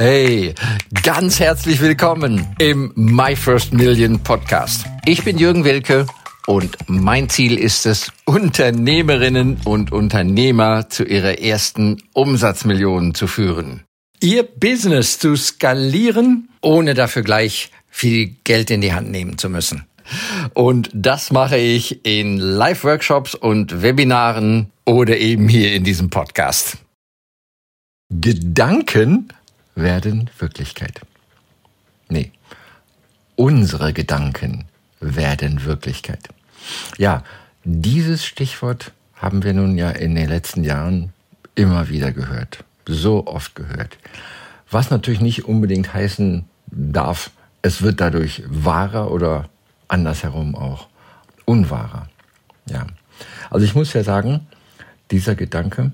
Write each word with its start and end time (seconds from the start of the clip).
Hey, 0.00 0.54
ganz 1.02 1.40
herzlich 1.40 1.80
willkommen 1.80 2.46
im 2.60 2.92
My 2.94 3.34
First 3.34 3.72
Million 3.72 4.20
Podcast. 4.22 4.86
Ich 5.04 5.24
bin 5.24 5.38
Jürgen 5.38 5.64
Wilke 5.64 6.06
und 6.46 6.76
mein 6.86 7.28
Ziel 7.28 7.58
ist 7.58 7.84
es, 7.84 8.12
Unternehmerinnen 8.24 9.60
und 9.64 9.90
Unternehmer 9.90 10.88
zu 10.88 11.02
ihrer 11.02 11.40
ersten 11.40 12.00
Umsatzmillionen 12.12 13.12
zu 13.16 13.26
führen. 13.26 13.82
Ihr 14.20 14.44
Business 14.44 15.18
zu 15.18 15.34
skalieren, 15.34 16.48
ohne 16.62 16.94
dafür 16.94 17.22
gleich 17.22 17.72
viel 17.88 18.36
Geld 18.44 18.70
in 18.70 18.82
die 18.82 18.92
Hand 18.92 19.10
nehmen 19.10 19.36
zu 19.36 19.50
müssen. 19.50 19.84
Und 20.54 20.90
das 20.94 21.32
mache 21.32 21.56
ich 21.56 22.06
in 22.06 22.38
Live-Workshops 22.38 23.34
und 23.34 23.82
Webinaren 23.82 24.70
oder 24.84 25.18
eben 25.18 25.48
hier 25.48 25.72
in 25.72 25.82
diesem 25.82 26.08
Podcast. 26.08 26.78
Gedanken 28.10 29.32
werden 29.78 30.30
Wirklichkeit. 30.38 31.00
Nee, 32.08 32.32
unsere 33.36 33.92
Gedanken 33.92 34.64
werden 35.00 35.64
Wirklichkeit. 35.64 36.28
Ja, 36.96 37.22
dieses 37.64 38.24
Stichwort 38.24 38.92
haben 39.14 39.42
wir 39.42 39.54
nun 39.54 39.76
ja 39.76 39.90
in 39.90 40.14
den 40.14 40.28
letzten 40.28 40.64
Jahren 40.64 41.12
immer 41.54 41.88
wieder 41.88 42.12
gehört, 42.12 42.64
so 42.86 43.26
oft 43.26 43.54
gehört. 43.54 43.98
Was 44.70 44.90
natürlich 44.90 45.20
nicht 45.20 45.44
unbedingt 45.44 45.92
heißen 45.92 46.44
darf, 46.66 47.30
es 47.62 47.82
wird 47.82 48.00
dadurch 48.00 48.42
wahrer 48.46 49.10
oder 49.10 49.48
andersherum 49.88 50.54
auch 50.54 50.88
unwahrer. 51.44 52.08
Ja. 52.68 52.86
Also 53.50 53.64
ich 53.64 53.74
muss 53.74 53.92
ja 53.92 54.04
sagen, 54.04 54.46
dieser 55.10 55.34
Gedanke, 55.34 55.92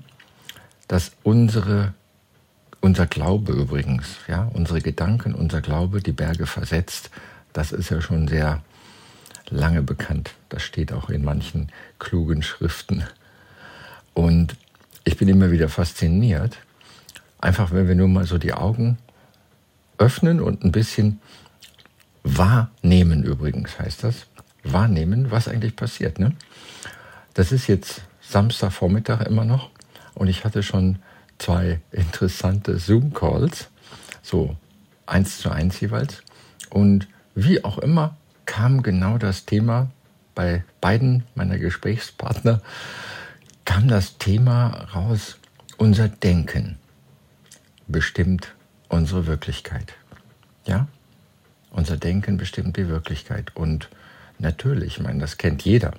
dass 0.87 1.13
unsere 1.23 1.93
unser 2.85 3.07
Glaube 3.07 3.51
übrigens, 3.51 4.17
ja, 4.27 4.47
unsere 4.53 4.79
Gedanken, 4.79 5.33
unser 5.33 5.59
Glaube 5.59 6.03
die 6.03 6.11
Berge 6.11 6.45
versetzt, 6.45 7.09
das 7.51 7.71
ist 7.71 7.89
ja 7.89 7.99
schon 7.99 8.27
sehr 8.27 8.61
lange 9.49 9.81
bekannt. 9.81 10.35
Das 10.49 10.61
steht 10.61 10.93
auch 10.93 11.09
in 11.09 11.23
manchen 11.23 11.71
klugen 11.97 12.43
Schriften. 12.43 13.03
Und 14.13 14.55
ich 15.03 15.17
bin 15.17 15.27
immer 15.27 15.49
wieder 15.49 15.67
fasziniert, 15.67 16.59
einfach 17.41 17.71
wenn 17.71 17.87
wir 17.87 17.95
nur 17.95 18.07
mal 18.07 18.27
so 18.27 18.37
die 18.37 18.53
Augen 18.53 18.99
öffnen 19.97 20.39
und 20.39 20.63
ein 20.63 20.71
bisschen 20.71 21.19
wahrnehmen 22.21 23.23
übrigens 23.23 23.79
heißt 23.79 24.03
das. 24.03 24.27
Wahrnehmen, 24.63 25.31
was 25.31 25.47
eigentlich 25.47 25.75
passiert. 25.75 26.19
Ne? 26.19 26.33
Das 27.33 27.51
ist 27.51 27.65
jetzt 27.65 28.03
Samstagvormittag 28.21 29.21
immer 29.21 29.43
noch 29.43 29.71
und 30.13 30.27
ich 30.27 30.45
hatte 30.45 30.61
schon 30.61 30.99
zwei 31.37 31.81
interessante 31.91 32.77
Zoom-Calls, 32.77 33.69
so 34.21 34.55
eins 35.05 35.39
zu 35.39 35.49
eins 35.49 35.79
jeweils. 35.79 36.23
Und 36.69 37.07
wie 37.35 37.63
auch 37.63 37.77
immer 37.79 38.17
kam 38.45 38.83
genau 38.83 39.17
das 39.17 39.45
Thema 39.45 39.91
bei 40.33 40.63
beiden 40.81 41.23
meiner 41.35 41.57
Gesprächspartner, 41.57 42.61
kam 43.63 43.87
das 43.87 44.17
Thema 44.17 44.87
raus, 44.93 45.37
unser 45.77 46.07
Denken 46.07 46.77
bestimmt 47.87 48.53
unsere 48.89 49.27
Wirklichkeit. 49.27 49.93
Ja? 50.65 50.87
Unser 51.71 51.97
Denken 51.97 52.37
bestimmt 52.37 52.77
die 52.77 52.87
Wirklichkeit. 52.87 53.55
Und 53.55 53.89
natürlich, 54.39 54.97
ich 54.97 55.03
meine, 55.03 55.19
das 55.19 55.37
kennt 55.37 55.63
jeder. 55.63 55.93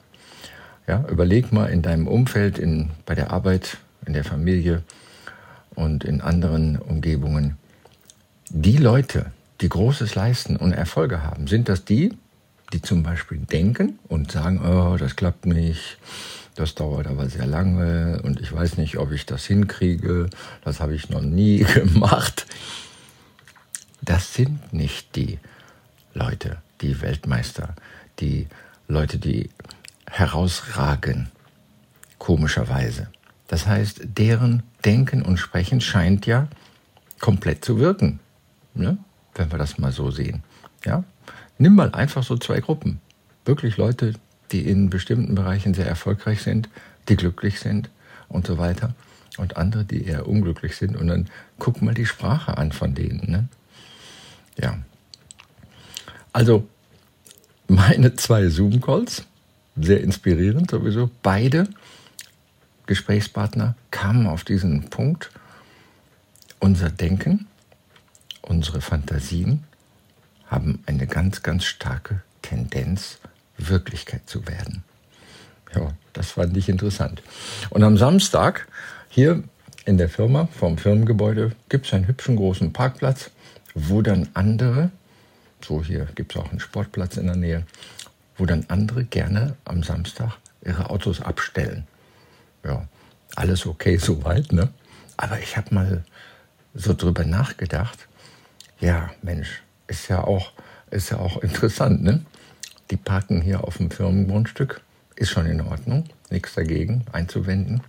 Ja, 0.87 1.05
überleg 1.09 1.53
mal 1.53 1.67
in 1.67 1.83
deinem 1.83 2.07
Umfeld, 2.07 2.59
in, 2.59 2.91
bei 3.07 3.15
der 3.15 3.33
Arbeit, 3.33 3.79
in 4.07 4.13
der 4.13 4.25
Familie, 4.25 4.85
und 5.77 6.03
in 6.03 6.21
anderen 6.21 6.77
Umgebungen. 6.77 7.57
Die 8.49 8.77
Leute, 8.77 9.33
die 9.61 9.69
Großes 9.69 10.15
leisten 10.15 10.57
und 10.57 10.73
Erfolge 10.73 11.23
haben, 11.23 11.47
sind 11.47 11.69
das 11.69 11.85
die, 11.85 12.17
die 12.73 12.83
zum 12.83 13.03
Beispiel 13.03 13.39
denken 13.39 13.99
und 14.09 14.33
sagen, 14.33 14.61
oh, 14.65 14.97
das 14.97 15.15
klappt 15.15 15.47
nicht, 15.47 15.99
das 16.57 16.75
dauert 16.75 17.07
aber 17.07 17.29
sehr 17.29 17.47
lange 17.47 18.21
und 18.23 18.41
ich 18.41 18.53
weiß 18.53 18.77
nicht, 18.79 18.99
ob 18.99 19.13
ich 19.13 19.27
das 19.27 19.45
hinkriege, 19.45 20.29
das 20.65 20.81
habe 20.81 20.95
ich 20.95 21.09
noch 21.11 21.21
nie 21.21 21.59
gemacht. 21.75 22.47
Das 24.03 24.35
sind 24.35 24.73
nicht 24.73 25.15
die 25.17 25.39
Leute, 26.15 26.59
die 26.81 27.01
Weltmeister, 27.01 27.75
die 28.21 28.47
Leute, 28.89 29.19
die 29.19 29.51
herausragen, 30.11 31.29
komischerweise. 32.19 33.09
Das 33.49 33.67
heißt, 33.67 34.01
deren 34.17 34.63
Denken 34.85 35.23
und 35.23 35.39
Sprechen 35.39 35.81
scheint 35.81 36.27
ja 36.27 36.49
komplett 37.21 37.65
zu 37.65 37.79
wirken, 37.79 38.21
ne? 38.75 38.99
wenn 39.35 39.51
wir 39.51 39.59
das 39.59 39.79
mal 39.79 39.93
so 39.93 40.11
sehen. 40.11 40.43
Ja? 40.85 41.05
Nimm 41.59 41.75
mal 41.75 41.93
einfach 41.93 42.23
so 42.23 42.37
zwei 42.37 42.61
Gruppen. 42.61 43.01
Wirklich 43.45 43.77
Leute, 43.77 44.15
die 44.53 44.69
in 44.69 44.91
bestimmten 44.91 45.35
Bereichen 45.35 45.75
sehr 45.75 45.87
erfolgreich 45.87 46.43
sind, 46.43 46.69
die 47.09 47.17
glücklich 47.17 47.61
sind 47.61 47.91
und 48.29 48.47
so 48.47 48.59
weiter. 48.59 48.95
Und 49.39 49.57
andere, 49.57 49.85
die 49.85 50.05
eher 50.05 50.27
unglücklich 50.27 50.77
sind. 50.77 50.97
Und 50.97 51.09
dann 51.09 51.29
guck 51.59 51.83
mal 51.83 51.95
die 51.95 52.07
Sprache 52.07 52.57
an 52.57 52.73
von 52.73 52.95
denen. 52.95 53.31
Ne? 53.31 53.49
Ja. 54.59 54.79
Also, 56.33 56.67
meine 57.69 58.17
zwei 58.17 58.49
Zoom-Calls, 58.49 59.25
sehr 59.77 60.01
inspirierend 60.01 60.71
sowieso, 60.71 61.11
beide 61.23 61.69
Gesprächspartner 62.87 63.75
kamen 63.91 64.27
auf 64.27 64.45
diesen 64.45 64.91
Punkt, 64.91 65.31
unser 66.61 66.91
Denken, 66.91 67.47
unsere 68.43 68.81
Fantasien 68.81 69.65
haben 70.47 70.83
eine 70.87 71.07
ganz, 71.07 71.43
ganz 71.43 71.65
starke 71.65 72.23
Tendenz, 72.43 73.19
Wirklichkeit 73.59 74.29
zu 74.29 74.47
werden. 74.47 74.85
Ja, 75.75 75.93
das 76.13 76.33
fand 76.33 76.57
ich 76.57 76.69
interessant. 76.69 77.23
Und 77.71 77.83
am 77.83 77.97
Samstag 77.97 78.69
hier 79.09 79.43
in 79.85 79.99
der 79.99 80.09
Firma, 80.09 80.49
vom 80.53 80.79
Firmengebäude, 80.79 81.53
gibt 81.69 81.87
es 81.87 81.93
einen 81.93 82.07
hübschen 82.07 82.37
großen 82.37 82.73
Parkplatz, 82.73 83.31
wo 83.75 84.03
dann 84.03 84.29
andere, 84.35 84.91
so 85.61 85.83
hier 85.83 86.07
gibt 86.15 86.35
es 86.35 86.41
auch 86.41 86.51
einen 86.51 86.61
Sportplatz 86.61 87.17
in 87.17 87.27
der 87.27 87.37
Nähe, 87.37 87.67
wo 88.37 88.47
dann 88.47 88.65
andere 88.69 89.05
gerne 89.05 89.57
am 89.65 89.83
Samstag 89.83 90.39
ihre 90.65 90.91
Autos 90.91 91.21
abstellen. 91.21 91.87
Ja, 92.67 92.89
alles 93.37 93.67
okay 93.67 93.97
soweit, 93.97 94.53
ne? 94.53 94.69
Aber 95.17 95.39
ich 95.39 95.57
habe 95.57 95.75
mal 95.75 96.05
so 96.75 96.95
drüber 96.95 97.25
nachgedacht. 97.25 98.09
Ja, 98.81 99.11
Mensch, 99.23 99.63
ist 99.87 100.09
ja 100.09 100.25
auch, 100.25 100.53
ist 100.91 101.11
ja 101.11 101.19
auch 101.19 101.43
interessant, 101.43 102.03
ne? 102.03 102.25
Die 102.91 102.97
parken 102.97 103.41
hier 103.41 103.65
auf 103.65 103.77
dem 103.77 103.91
Firmengrundstück, 103.91 104.81
ist 105.15 105.31
schon 105.31 105.47
in 105.47 105.61
Ordnung, 105.61 106.09
nichts 106.31 106.55
dagegen 106.55 107.05
einzuwenden. 107.13 107.83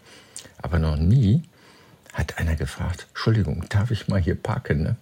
Aber 0.61 0.79
noch 0.79 0.97
nie 0.97 1.43
hat 2.13 2.37
einer 2.37 2.55
gefragt, 2.55 3.07
Entschuldigung, 3.09 3.65
darf 3.69 3.91
ich 3.91 4.07
mal 4.07 4.21
hier 4.21 4.35
parken, 4.35 4.83
ne? 4.83 4.95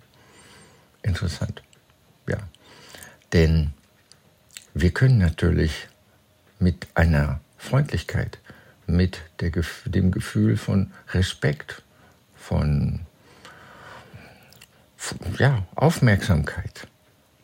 Interessant, 1.03 1.61
ja. 2.27 2.37
Denn 3.33 3.73
wir 4.73 4.91
können 4.91 5.17
natürlich 5.17 5.87
mit 6.59 6.87
einer 6.95 7.39
Freundlichkeit 7.57 8.39
mit 8.87 9.19
der, 9.39 9.51
dem 9.85 10.11
Gefühl 10.11 10.57
von 10.57 10.91
Respekt, 11.13 11.83
von, 12.35 13.01
von 14.97 15.17
ja, 15.37 15.65
Aufmerksamkeit, 15.75 16.87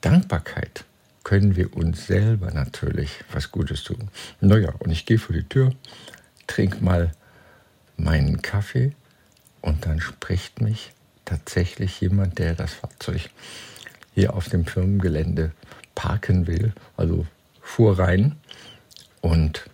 Dankbarkeit 0.02 0.86
können 1.24 1.56
wir 1.56 1.76
uns 1.76 2.08
selber 2.08 2.52
natürlich 2.52 3.24
was 3.32 3.52
Gutes 3.52 3.84
tun. 3.84 4.10
Naja, 4.40 4.74
und 4.80 4.92
ich 4.92 5.06
gehe 5.06 5.20
vor 5.20 5.36
die 5.36 5.48
Tür, 5.48 5.74
trinke 6.48 6.84
mal 6.84 7.12
meinen 7.98 8.42
Kaffee 8.42 8.94
und 9.62 9.86
dann 9.86 10.02
spricht 10.02 10.62
mich 10.62 10.92
tatsächlich 11.26 12.02
jemand, 12.02 12.40
der 12.40 12.56
das 12.56 12.74
Fahrzeug 12.74 13.30
hier 14.14 14.34
auf 14.34 14.50
dem 14.50 14.66
Firmengelände 14.66 15.52
parken 15.96 16.48
will, 16.48 16.74
also 16.98 17.26
fuhr 17.62 18.00
rein 18.00 18.36
und 19.22 19.70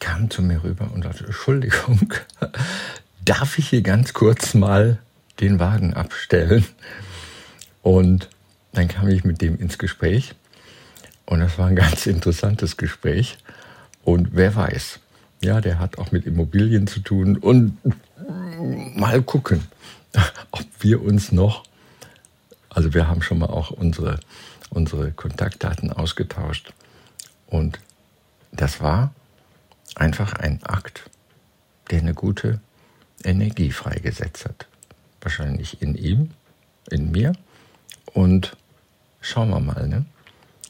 kam 0.00 0.30
zu 0.30 0.42
mir 0.42 0.62
rüber 0.62 0.90
und 0.92 1.02
sagte, 1.02 1.24
Entschuldigung, 1.24 2.14
darf 3.24 3.58
ich 3.58 3.68
hier 3.68 3.82
ganz 3.82 4.12
kurz 4.12 4.54
mal 4.54 4.98
den 5.40 5.58
Wagen 5.58 5.94
abstellen? 5.94 6.64
Und 7.82 8.28
dann 8.72 8.88
kam 8.88 9.08
ich 9.08 9.24
mit 9.24 9.40
dem 9.40 9.58
ins 9.58 9.78
Gespräch 9.78 10.34
und 11.26 11.40
das 11.40 11.58
war 11.58 11.66
ein 11.66 11.76
ganz 11.76 12.06
interessantes 12.06 12.76
Gespräch. 12.76 13.38
Und 14.04 14.30
wer 14.32 14.54
weiß, 14.54 15.00
ja, 15.42 15.60
der 15.60 15.78
hat 15.78 15.98
auch 15.98 16.12
mit 16.12 16.26
Immobilien 16.26 16.86
zu 16.86 17.00
tun 17.00 17.36
und 17.36 17.78
mal 18.96 19.22
gucken, 19.22 19.64
ob 20.50 20.64
wir 20.80 21.02
uns 21.02 21.32
noch, 21.32 21.64
also 22.70 22.94
wir 22.94 23.08
haben 23.08 23.22
schon 23.22 23.38
mal 23.38 23.46
auch 23.46 23.70
unsere, 23.70 24.20
unsere 24.70 25.12
Kontaktdaten 25.12 25.92
ausgetauscht 25.92 26.72
und 27.46 27.78
das 28.52 28.80
war 28.80 29.12
einfach 29.98 30.34
ein 30.34 30.62
Akt, 30.62 31.10
der 31.90 32.00
eine 32.00 32.14
gute 32.14 32.60
Energie 33.24 33.72
freigesetzt 33.72 34.44
hat. 34.44 34.66
Wahrscheinlich 35.20 35.82
in 35.82 35.94
ihm 35.94 36.30
in 36.90 37.10
mir 37.10 37.32
und 38.12 38.56
schauen 39.20 39.50
wir 39.50 39.60
mal. 39.60 39.88
Ne? 39.88 40.06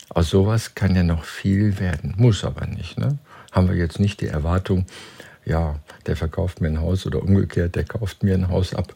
Aus 0.09 0.31
sowas 0.31 0.75
kann 0.75 0.97
ja 0.97 1.03
noch 1.03 1.25
viel 1.25 1.79
werden, 1.79 2.15
muss 2.17 2.45
aber 2.45 2.67
nicht. 2.67 2.99
Ne? 2.99 3.19
Haben 3.53 3.69
wir 3.69 3.77
jetzt 3.77 4.01
nicht 4.01 4.21
die 4.21 4.27
Erwartung, 4.27 4.87
ja, 5.45 5.79
der 6.07 6.17
verkauft 6.17 6.61
mir 6.61 6.69
ein 6.69 6.81
Haus 6.81 7.07
oder 7.07 7.23
umgekehrt, 7.23 7.75
der 7.75 7.85
kauft 7.85 8.23
mir 8.23 8.35
ein 8.35 8.49
Haus 8.49 8.75
ab. 8.75 8.95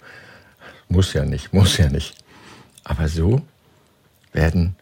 Muss 0.88 1.12
ja 1.14 1.24
nicht, 1.24 1.52
muss 1.52 1.78
ja 1.78 1.88
nicht. 1.88 2.16
Aber 2.84 3.08
so 3.08 3.42
werden 4.32 4.76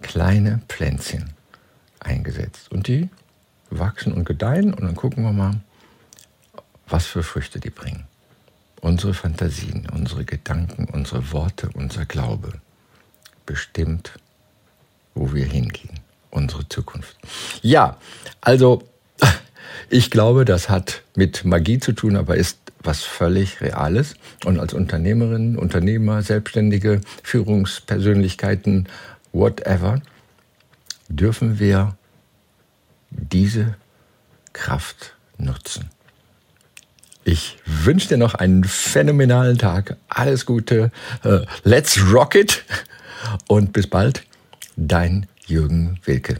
kleine 0.00 0.60
Pflänzchen 0.68 1.32
eingesetzt 2.00 2.70
und 2.72 2.88
die 2.88 3.08
wachsen 3.70 4.12
und 4.12 4.24
gedeihen 4.24 4.72
und 4.72 4.82
dann 4.82 4.94
gucken 4.94 5.24
wir 5.24 5.32
mal, 5.32 5.60
was 6.88 7.06
für 7.06 7.22
Früchte 7.22 7.60
die 7.60 7.70
bringen. 7.70 8.04
Unsere 8.80 9.12
Fantasien, 9.12 9.88
unsere 9.92 10.24
Gedanken, 10.24 10.86
unsere 10.86 11.32
Worte, 11.32 11.68
unser 11.74 12.06
Glaube 12.06 12.60
bestimmt, 13.44 14.12
wo 15.14 15.34
wir 15.34 15.46
hingehen, 15.46 16.00
unsere 16.30 16.68
Zukunft. 16.68 17.16
Ja, 17.62 17.96
also 18.40 18.82
ich 19.90 20.10
glaube, 20.10 20.44
das 20.44 20.68
hat 20.68 21.02
mit 21.16 21.44
Magie 21.44 21.78
zu 21.78 21.92
tun, 21.92 22.16
aber 22.16 22.36
ist 22.36 22.58
was 22.82 23.02
völlig 23.02 23.60
Reales. 23.60 24.14
Und 24.44 24.60
als 24.60 24.72
Unternehmerin, 24.72 25.56
Unternehmer, 25.56 26.22
Selbstständige, 26.22 27.00
Führungspersönlichkeiten, 27.22 28.88
whatever, 29.32 30.00
dürfen 31.08 31.58
wir 31.58 31.97
diese 33.10 33.76
Kraft 34.52 35.14
nutzen. 35.36 35.90
Ich 37.24 37.58
wünsche 37.66 38.08
dir 38.08 38.16
noch 38.16 38.34
einen 38.34 38.64
phänomenalen 38.64 39.58
Tag. 39.58 39.98
Alles 40.08 40.46
Gute. 40.46 40.90
Uh, 41.24 41.40
let's 41.62 42.00
rock 42.10 42.34
it. 42.34 42.64
Und 43.46 43.74
bis 43.74 43.86
bald. 43.86 44.24
Dein 44.76 45.26
Jürgen 45.46 46.00
Wilke. 46.04 46.38